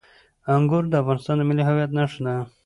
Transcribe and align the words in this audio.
انګور 0.53 0.83
د 0.89 0.93
افغانستان 1.01 1.35
د 1.37 1.41
ملي 1.49 1.63
هویت 1.65 1.91
نښه 1.97 2.19
ده. 2.25 2.35